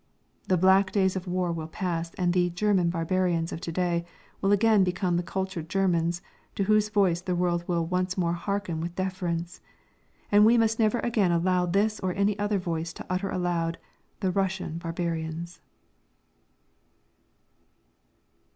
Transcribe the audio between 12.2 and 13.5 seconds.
other voice to utter